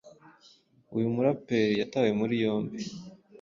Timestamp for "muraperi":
1.15-1.75